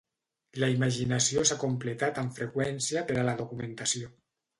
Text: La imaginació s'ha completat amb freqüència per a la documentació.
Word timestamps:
La 0.61 0.67
imaginació 0.75 1.43
s'ha 1.49 1.57
completat 1.63 2.17
amb 2.21 2.39
freqüència 2.39 3.05
per 3.11 3.19
a 3.21 3.27
la 3.29 3.37
documentació. 3.43 4.11